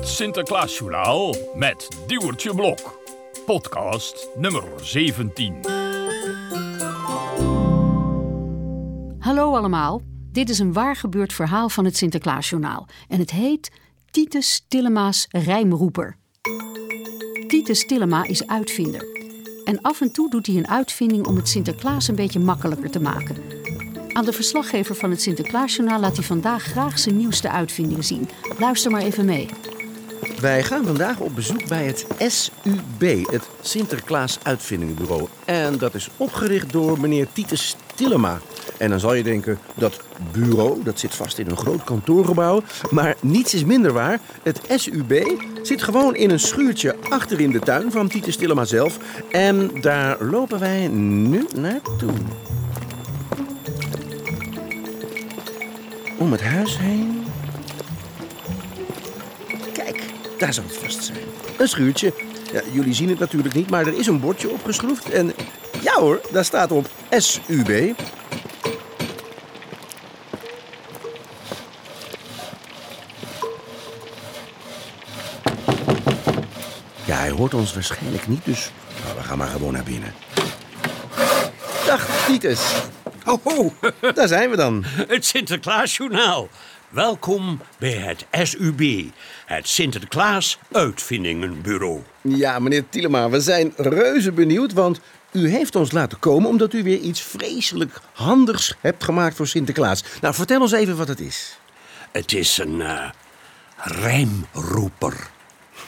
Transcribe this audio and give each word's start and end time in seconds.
Het 0.00 0.08
Sinterklaasjournaal 0.08 1.34
met 1.54 1.88
Duwertje 2.06 2.54
Blok. 2.54 2.98
Podcast 3.46 4.28
nummer 4.36 4.64
17. 4.82 5.54
Hallo 9.18 9.54
allemaal, 9.54 10.02
dit 10.32 10.48
is 10.48 10.58
een 10.58 10.72
waar 10.72 10.96
gebeurd 10.96 11.32
verhaal 11.32 11.68
van 11.68 11.84
het 11.84 11.96
Sinterklaasjournaal 11.96 12.86
en 13.08 13.18
het 13.18 13.30
heet 13.30 13.70
Titus 14.10 14.64
Tillema's 14.68 15.26
Rijmroeper. 15.30 16.16
Titus 17.46 17.86
Tillema 17.86 18.24
is 18.24 18.46
uitvinder 18.46 19.06
en 19.64 19.80
af 19.80 20.00
en 20.00 20.12
toe 20.12 20.30
doet 20.30 20.46
hij 20.46 20.56
een 20.56 20.68
uitvinding 20.68 21.26
om 21.26 21.36
het 21.36 21.48
Sinterklaas 21.48 22.08
een 22.08 22.14
beetje 22.14 22.40
makkelijker 22.40 22.90
te 22.90 23.00
maken. 23.00 23.36
Aan 24.12 24.24
de 24.24 24.32
verslaggever 24.32 24.94
van 24.94 25.10
het 25.10 25.22
Sinterklaasjournaal 25.22 26.00
laat 26.00 26.16
hij 26.16 26.24
vandaag 26.24 26.62
graag 26.62 26.98
zijn 26.98 27.16
nieuwste 27.16 27.50
uitvinding 27.50 28.04
zien. 28.04 28.28
Luister 28.58 28.90
maar 28.90 29.02
even 29.02 29.24
mee. 29.24 29.48
Wij 30.40 30.62
gaan 30.62 30.84
vandaag 30.84 31.18
op 31.18 31.34
bezoek 31.34 31.68
bij 31.68 31.84
het 31.84 32.06
SUB, 32.18 33.26
het 33.30 33.48
Sinterklaas 33.60 34.38
Uitvindingenbureau. 34.42 35.28
En 35.44 35.78
dat 35.78 35.94
is 35.94 36.08
opgericht 36.16 36.72
door 36.72 37.00
meneer 37.00 37.26
Titus 37.32 37.76
Tillema. 37.94 38.40
En 38.76 38.90
dan 38.90 39.00
zal 39.00 39.14
je 39.14 39.22
denken, 39.22 39.58
dat 39.74 40.00
bureau, 40.32 40.82
dat 40.82 40.98
zit 40.98 41.14
vast 41.14 41.38
in 41.38 41.50
een 41.50 41.56
groot 41.56 41.84
kantoorgebouw. 41.84 42.62
Maar 42.90 43.14
niets 43.20 43.54
is 43.54 43.64
minder 43.64 43.92
waar. 43.92 44.20
Het 44.42 44.60
SUB 44.68 45.12
zit 45.62 45.82
gewoon 45.82 46.16
in 46.16 46.30
een 46.30 46.40
schuurtje 46.40 46.96
achter 47.08 47.40
in 47.40 47.50
de 47.50 47.58
tuin 47.58 47.92
van 47.92 48.08
Titus 48.08 48.36
Tillema 48.36 48.64
zelf. 48.64 48.98
En 49.30 49.80
daar 49.80 50.24
lopen 50.24 50.58
wij 50.58 50.88
nu 50.88 51.46
naartoe. 51.56 52.12
Om 56.18 56.32
het 56.32 56.42
huis 56.42 56.78
heen. 56.78 57.19
Daar 60.40 60.54
zou 60.54 60.66
het 60.66 60.76
vast 60.76 61.04
zijn. 61.04 61.18
Een 61.58 61.68
schuurtje. 61.68 62.12
Ja, 62.52 62.62
jullie 62.72 62.94
zien 62.94 63.08
het 63.08 63.18
natuurlijk 63.18 63.54
niet, 63.54 63.70
maar 63.70 63.86
er 63.86 63.98
is 63.98 64.06
een 64.06 64.20
bordje 64.20 64.50
opgeschroefd. 64.50 65.10
En 65.10 65.32
ja 65.82 65.94
hoor, 65.94 66.20
daar 66.32 66.44
staat 66.44 66.72
op 66.72 66.90
SUB. 67.10 67.94
Ja, 77.04 77.16
hij 77.16 77.30
hoort 77.30 77.54
ons 77.54 77.74
waarschijnlijk 77.74 78.26
niet, 78.26 78.44
dus 78.44 78.70
nou, 79.04 79.16
we 79.16 79.22
gaan 79.22 79.38
maar 79.38 79.48
gewoon 79.48 79.72
naar 79.72 79.82
binnen. 79.82 80.14
Dag, 81.86 82.26
Titus. 82.26 82.60
Ho, 83.24 83.40
ho, 83.44 83.72
Daar 84.14 84.28
zijn 84.28 84.50
we 84.50 84.56
dan. 84.56 84.84
het 85.08 85.26
Sinterklaasjournaal. 85.26 86.48
Welkom 86.90 87.60
bij 87.78 87.92
het 87.92 88.26
SUB, 88.48 89.04
het 89.46 89.68
Sinterklaas 89.68 90.58
Uitvindingenbureau. 90.72 92.02
Ja, 92.20 92.58
meneer 92.58 92.84
Tielema, 92.88 93.30
we 93.30 93.40
zijn 93.40 93.72
reuze 93.76 94.32
benieuwd, 94.32 94.72
want 94.72 95.00
u 95.32 95.48
heeft 95.48 95.76
ons 95.76 95.92
laten 95.92 96.18
komen 96.18 96.48
omdat 96.48 96.72
u 96.72 96.82
weer 96.82 96.98
iets 96.98 97.20
vreselijk 97.20 98.00
handigs 98.12 98.74
hebt 98.80 99.04
gemaakt 99.04 99.36
voor 99.36 99.46
Sinterklaas. 99.46 100.04
Nou, 100.20 100.34
vertel 100.34 100.60
ons 100.60 100.72
even 100.72 100.96
wat 100.96 101.08
het 101.08 101.20
is. 101.20 101.58
Het 102.10 102.32
is 102.32 102.58
een 102.58 102.80
eh, 102.80 103.10
rijmroeper. 103.76 105.30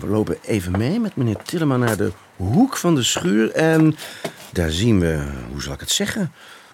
We 0.00 0.06
lopen 0.06 0.38
even 0.42 0.78
mee 0.78 1.00
met 1.00 1.16
meneer 1.16 1.42
Tillema 1.42 1.76
naar 1.76 1.96
de 1.96 2.12
hoek 2.36 2.76
van 2.76 2.94
de 2.94 3.02
schuur 3.02 3.50
en 3.52 3.96
daar 4.52 4.70
zien 4.70 5.00
we, 5.00 5.24
hoe 5.50 5.62
zal 5.62 5.72
ik 5.72 5.80
het 5.80 5.90
zeggen, 5.90 6.32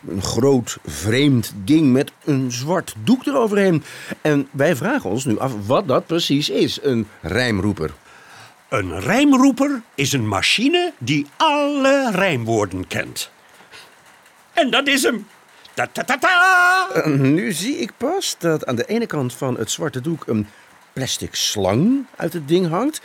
een 0.09 0.23
groot 0.23 0.79
vreemd 0.85 1.53
ding 1.65 1.93
met 1.93 2.13
een 2.25 2.53
zwart 2.53 2.95
doek 3.05 3.27
eroverheen. 3.27 3.83
En 4.21 4.49
wij 4.51 4.77
vragen 4.77 5.11
ons 5.11 5.25
nu 5.25 5.39
af 5.39 5.53
wat 5.67 5.89
dat 5.89 6.07
precies 6.07 6.49
is, 6.49 6.79
een 6.83 7.07
rijmroeper. 7.21 7.91
Een 8.69 9.01
rijmroeper 9.01 9.83
is 9.95 10.13
een 10.13 10.29
machine 10.29 10.93
die 10.99 11.27
alle 11.37 12.11
rijmwoorden 12.13 12.87
kent. 12.87 13.31
En 14.53 14.71
dat 14.71 14.87
is 14.87 15.03
hem. 15.03 15.27
Ta-ta-ta-ta! 15.75 16.89
Eh, 16.95 17.07
Nu 17.07 17.53
zie 17.53 17.77
ik 17.77 17.93
pas 17.97 18.37
dat 18.39 18.67
aan 18.67 18.77
de 18.77 18.87
ene 18.87 19.07
kant 19.07 19.35
van 19.35 19.57
het 19.59 19.71
zwarte 19.71 20.01
doek 20.01 20.27
een 20.27 20.47
plastic 20.93 21.35
slang 21.35 22.05
uit 22.17 22.33
het 22.33 22.49
ding 22.49 22.69
hangt. 22.69 23.01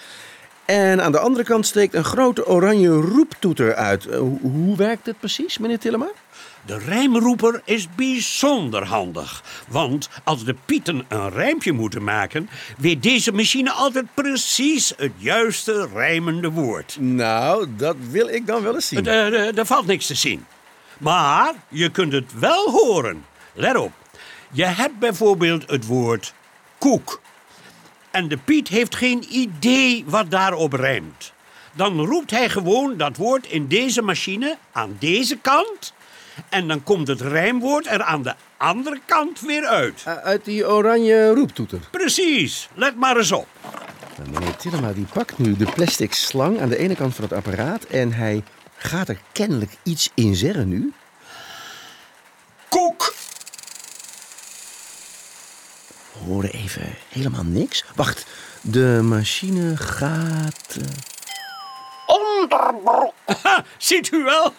En 0.66 1.02
aan 1.04 1.12
de 1.12 1.20
andere 1.20 1.44
kant 1.46 1.66
steekt 1.66 1.94
een 1.94 2.04
grote 2.04 2.48
oranje 2.48 2.90
roeptoeter 2.90 3.76
uit. 3.76 4.06
Eh, 4.08 4.18
hoe- 4.18 4.40
hoe 4.42 4.78
werkt 4.78 5.06
het 5.06 5.20
precies, 5.20 5.58
meneer 5.58 5.80
Tillema? 5.80 6.08
De 6.66 6.78
rijmroeper 6.78 7.62
is 7.66 7.88
bijzonder 7.96 8.86
handig. 8.86 9.44
Want 9.68 10.10
als 10.24 10.46
de 10.46 10.56
pieten 10.66 11.06
een 11.08 11.30
rijmpje 11.30 11.72
moeten 11.72 12.04
maken... 12.04 12.50
weet 12.78 13.04
deze 13.04 13.32
machine 13.32 13.72
altijd 13.72 14.06
precies 14.14 14.94
het 14.98 15.12
juiste 15.18 15.88
rijmende 15.94 16.50
woord. 16.52 16.98
Nou, 17.00 17.68
dat 17.78 17.96
wil 18.10 18.28
ik 18.28 18.48
dan 18.48 18.64
wel 18.64 18.74
eens 18.76 18.88
zien. 18.88 19.06
Er, 19.08 19.34
er- 19.34 19.58
er 19.58 19.66
valt 19.66 19.86
niks 19.86 20.06
te 20.08 20.16
zien. 20.16 20.46
Maar 20.98 21.54
je 21.70 21.90
kunt 21.90 22.12
het 22.14 22.40
wel 22.40 22.70
horen. 22.72 23.26
Let 23.54 23.76
op. 23.78 23.92
Je 24.52 24.66
hebt 24.66 25.00
bijvoorbeeld 25.00 25.70
het 25.70 25.86
woord 25.86 26.34
koek. 26.78 27.22
En 28.16 28.28
de 28.28 28.38
Piet 28.38 28.68
heeft 28.68 28.96
geen 28.96 29.26
idee 29.30 30.04
wat 30.08 30.32
daarop 30.32 30.74
rijmt. 30.74 31.34
Dan 31.74 32.06
roept 32.06 32.32
hij 32.32 32.50
gewoon 32.50 32.98
dat 32.98 33.18
woord 33.18 33.48
in 33.48 33.68
deze 33.68 34.02
machine 34.02 34.58
aan 34.72 34.96
deze 35.00 35.38
kant. 35.38 35.94
En 36.50 36.68
dan 36.68 36.84
komt 36.84 37.08
het 37.08 37.22
rijmwoord 37.22 37.88
er 37.88 38.04
aan 38.04 38.22
de 38.22 38.34
andere 38.58 39.00
kant 39.06 39.40
weer 39.40 39.66
uit. 39.66 40.04
Uh, 40.08 40.16
uit 40.16 40.46
die 40.46 40.68
oranje 40.68 41.34
roeptoeter. 41.34 41.80
Precies. 41.92 42.70
Let 42.74 42.96
maar 42.96 43.18
eens 43.18 43.32
op. 43.32 43.48
Nou, 44.18 44.30
meneer 44.30 44.56
Tillema 44.56 44.92
die 44.92 45.08
pakt 45.14 45.38
nu 45.38 45.56
de 45.58 45.72
plastic 45.74 46.14
slang 46.14 46.62
aan 46.62 46.70
de 46.70 46.78
ene 46.78 46.96
kant 46.96 47.16
van 47.16 47.24
het 47.24 47.34
apparaat... 47.34 47.84
en 47.84 48.14
hij 48.14 48.44
gaat 48.78 49.10
er 49.10 49.20
kennelijk 49.32 49.72
iets 49.84 50.10
in 50.14 50.36
zeggen 50.36 50.68
nu. 50.68 50.94
Koek. 52.70 53.14
We 56.15 56.15
horen 56.26 56.50
even 56.52 56.96
helemaal 57.10 57.44
niks. 57.44 57.84
Wacht, 57.96 58.26
de 58.62 59.00
machine 59.04 59.78
gaat... 59.78 60.78
eh, 60.82 60.88
Ha, 63.44 63.64
ziet 63.78 64.12
u 64.12 64.24
wel? 64.24 64.54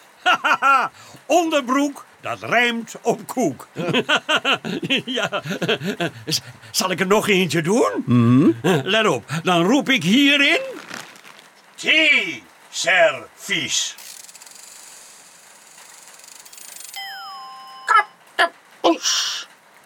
Onderbroek, 1.26 2.04
dat 2.20 2.42
rijmt 2.42 2.94
op 3.02 3.26
koek. 3.26 3.68
ja. 5.18 5.42
Z- 6.26 6.38
Zal 6.70 6.90
ik 6.90 7.00
er 7.00 7.06
nog 7.06 7.28
eentje 7.28 7.62
doen? 7.62 8.04
Let 8.62 9.06
op, 9.06 9.24
dan 9.42 9.64
roep 9.66 9.88
ik 9.88 10.02
hierin... 10.02 10.60
Thee-servies. 11.74 13.94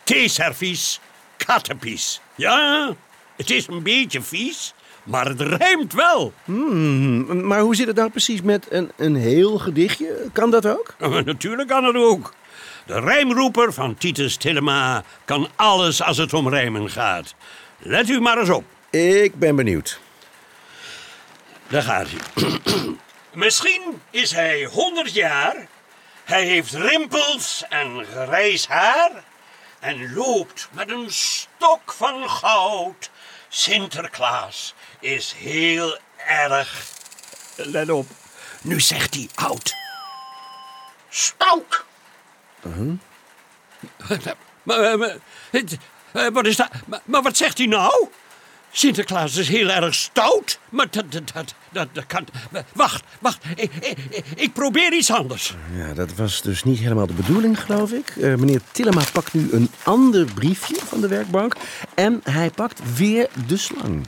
Theeservies, 0.05 1.01
kattenpies. 1.47 2.21
Ja, 2.35 2.95
het 3.37 3.51
is 3.51 3.67
een 3.67 3.83
beetje 3.83 4.23
vies, 4.23 4.75
maar 5.03 5.27
het 5.27 5.41
rijmt 5.41 5.93
wel. 5.93 6.33
Hmm, 6.45 7.47
maar 7.47 7.61
hoe 7.61 7.75
zit 7.75 7.87
het 7.87 7.97
nou 7.97 8.11
precies 8.11 8.43
met 8.43 8.67
een, 8.71 8.91
een 8.97 9.15
heel 9.17 9.59
gedichtje? 9.59 10.29
Kan 10.33 10.51
dat 10.51 10.67
ook? 10.67 10.95
Natuurlijk 11.25 11.69
kan 11.69 11.85
het 11.85 11.97
ook. 11.97 12.35
De 12.87 13.01
rijmroeper 13.01 13.73
van 13.73 13.95
Titus 13.95 14.37
Tillema 14.37 15.05
kan 15.25 15.49
alles 15.57 16.03
als 16.03 16.17
het 16.17 16.33
om 16.33 16.49
rijmen 16.49 16.91
gaat. 16.91 17.35
Let 17.79 18.09
u 18.09 18.21
maar 18.21 18.39
eens 18.39 18.51
op. 18.51 18.65
Ik 18.91 19.35
ben 19.35 19.57
benieuwd. 19.57 20.01
Daar 21.69 21.83
gaat 21.83 22.07
hij. 22.11 22.45
Misschien 23.35 24.01
is 24.11 24.33
hij 24.33 24.65
100 24.65 25.15
jaar. 25.15 25.67
Hij 26.25 26.45
heeft 26.45 26.73
rimpels 26.73 27.65
en 27.69 28.05
grijs 28.13 28.67
haar. 28.67 29.11
En 29.81 30.15
loopt 30.15 30.69
met 30.73 30.91
een 30.91 31.11
stok 31.11 31.93
van 31.93 32.31
goud. 32.31 33.11
Sinterklaas 33.49 34.75
is 35.01 35.33
heel 35.37 35.99
erg. 36.27 36.85
Let 37.57 37.91
op. 37.91 38.07
Nu 38.63 38.81
zegt 38.81 39.15
hij 39.15 39.29
oud. 39.35 39.75
Stout. 41.09 41.85
Maar, 44.63 44.99
maar, 44.99 45.17
het- 45.51 45.77
eh, 46.13 46.27
wat 46.29 46.47
is 46.47 46.57
dat? 46.57 46.69
Maar 47.05 47.23
wat 47.23 47.37
zegt 47.37 47.59
hij 47.59 47.67
nou? 47.67 48.09
Sinterklaas 48.73 49.37
is 49.37 49.49
heel 49.49 49.69
erg 49.69 49.95
stout. 49.95 50.59
Maar 50.69 50.87
dat, 50.91 51.13
dat, 51.13 51.33
dat, 51.33 51.55
dat, 51.73 51.89
dat 51.93 52.07
kan... 52.07 52.27
Wacht, 52.73 53.05
wacht. 53.21 53.45
Ik, 53.55 53.71
ik, 53.81 54.25
ik 54.37 54.53
probeer 54.53 54.93
iets 54.93 55.11
anders. 55.11 55.55
Ja, 55.77 55.95
dat 55.95 56.15
was 56.15 56.43
dus 56.43 56.65
niet 56.65 56.79
helemaal 56.79 57.07
de 57.07 57.13
bedoeling, 57.13 57.61
geloof 57.61 57.93
ik. 57.93 58.09
Eh, 58.09 58.35
meneer 58.35 58.61
Tillema 58.73 59.03
pakt 59.13 59.33
nu 59.33 59.49
een 59.53 59.71
ander 59.83 60.25
briefje 60.35 60.77
van 60.87 61.01
de 61.01 61.09
werkbank. 61.09 61.55
En 61.95 62.21
hij 62.25 62.51
pakt 62.51 62.81
weer 62.97 63.29
de 63.47 63.57
slang. 63.57 64.07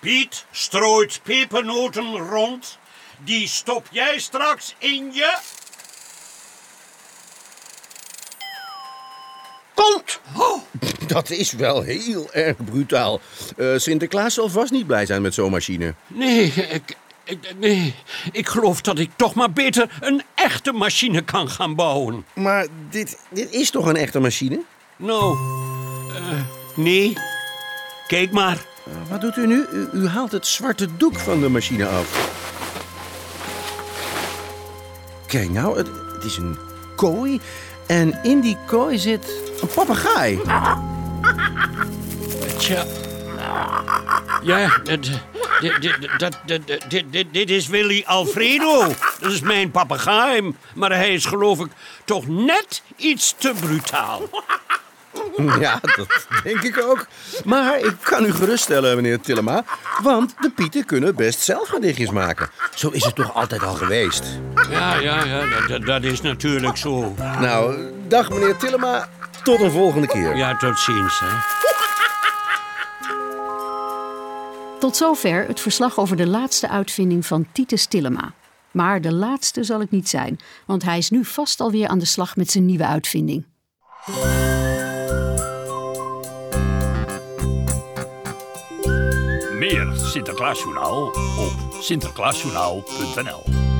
Piet 0.00 0.44
strooit 0.50 1.20
pepernoten 1.22 2.16
rond. 2.16 2.78
Die 3.24 3.48
stop 3.48 3.86
jij 3.90 4.18
straks 4.18 4.74
in 4.78 5.10
je... 5.12 5.38
Dat 11.14 11.30
is 11.30 11.52
wel 11.52 11.82
heel 11.82 12.32
erg 12.32 12.56
brutaal. 12.64 13.20
Eh, 13.56 13.66
Sinterklaas 13.76 14.34
zal 14.34 14.48
vast 14.48 14.72
niet 14.72 14.86
blij 14.86 15.06
zijn 15.06 15.22
met 15.22 15.34
zo'n 15.34 15.50
machine. 15.50 15.94
Nee, 16.06 16.52
ik, 16.70 16.96
ik, 17.24 17.38
nee, 17.58 17.94
ik 18.32 18.48
geloof 18.48 18.80
dat 18.80 18.98
ik 18.98 19.10
toch 19.16 19.34
maar 19.34 19.52
beter 19.52 19.90
een 20.00 20.22
echte 20.34 20.72
machine 20.72 21.22
kan 21.22 21.48
gaan 21.48 21.74
bouwen. 21.74 22.24
Maar 22.34 22.66
dit, 22.90 23.18
dit 23.30 23.52
is 23.52 23.70
toch 23.70 23.86
een 23.86 23.96
echte 23.96 24.20
machine? 24.20 24.60
Nou, 24.96 25.36
eh, 26.14 26.40
nee. 26.74 27.12
Kijk 28.06 28.30
maar. 28.30 28.64
Uh, 28.88 28.94
wat 29.10 29.20
doet 29.20 29.36
u 29.36 29.46
nu? 29.46 29.64
U, 29.72 29.88
u 29.92 30.06
haalt 30.06 30.32
het 30.32 30.46
zwarte 30.46 30.96
doek 30.96 31.18
van 31.18 31.40
de 31.40 31.48
machine 31.48 31.86
af. 31.86 32.32
Kijk 35.26 35.50
nou, 35.50 35.76
het, 35.76 35.88
het 36.14 36.24
is 36.24 36.36
een 36.36 36.56
kooi. 36.96 37.40
En 37.86 38.18
in 38.22 38.40
die 38.40 38.56
kooi 38.66 38.98
zit 38.98 39.26
een 39.60 39.68
papegaai. 39.74 40.38
Tja. 42.58 42.84
Ja, 44.42 44.78
dit, 44.84 45.10
dit, 45.60 45.80
dit, 45.80 46.38
dit, 46.46 46.80
dit, 46.88 47.04
dit, 47.12 47.26
dit 47.32 47.50
is 47.50 47.66
Willy 47.66 48.02
Alfredo. 48.06 48.86
Dat 49.20 49.32
is 49.32 49.40
mijn 49.40 49.70
papegaai. 49.70 50.54
Maar 50.74 50.90
hij 50.90 51.14
is 51.14 51.26
geloof 51.26 51.60
ik 51.60 51.70
toch 52.04 52.26
net 52.26 52.82
iets 52.96 53.34
te 53.38 53.52
brutaal. 53.60 54.28
Ja, 55.60 55.80
dat 55.96 56.26
denk 56.42 56.62
ik 56.62 56.82
ook. 56.82 57.06
Maar 57.44 57.78
ik 57.78 57.96
kan 58.02 58.24
u 58.24 58.32
geruststellen, 58.32 58.96
meneer 58.96 59.20
Tillema. 59.20 59.64
Want 60.02 60.34
de 60.40 60.50
pieten 60.50 60.84
kunnen 60.84 61.14
best 61.14 61.40
zelf 61.40 61.68
gedichtjes 61.68 62.10
maken. 62.10 62.48
Zo 62.74 62.88
is 62.88 63.04
het 63.04 63.14
toch 63.14 63.34
altijd 63.34 63.62
al 63.62 63.74
geweest. 63.74 64.24
Ja, 64.70 64.94
ja, 64.94 65.24
ja, 65.24 65.66
dat, 65.66 65.84
dat 65.84 66.02
is 66.02 66.20
natuurlijk 66.20 66.76
zo. 66.76 67.14
Nou, 67.40 67.90
dag 68.08 68.30
meneer 68.30 68.56
Tillema. 68.56 69.08
Tot 69.44 69.60
een 69.60 69.70
volgende 69.70 70.06
keer. 70.06 70.36
Ja, 70.36 70.56
tot 70.56 70.78
ziens. 70.78 71.20
Hè. 71.20 71.62
Tot 74.78 74.96
zover 74.96 75.46
het 75.46 75.60
verslag 75.60 75.98
over 75.98 76.16
de 76.16 76.26
laatste 76.26 76.68
uitvinding 76.68 77.26
van 77.26 77.46
Titus 77.52 77.86
Tillema. 77.86 78.32
Maar 78.70 79.00
de 79.00 79.12
laatste 79.12 79.64
zal 79.64 79.80
het 79.80 79.90
niet 79.90 80.08
zijn, 80.08 80.40
want 80.66 80.82
hij 80.82 80.98
is 80.98 81.10
nu 81.10 81.24
vast 81.24 81.60
alweer 81.60 81.88
aan 81.88 81.98
de 81.98 82.04
slag 82.04 82.36
met 82.36 82.50
zijn 82.50 82.66
nieuwe 82.66 82.86
uitvinding. 82.86 83.44
Meer 89.58 89.92
Sinterklaasjournaal 89.96 91.06
op 91.38 91.76
sinterklaasjournaal.nl 91.80 93.73